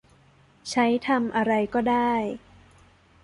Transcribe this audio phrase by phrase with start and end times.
[0.69, 2.13] ใช้ทำอะไรก็ได้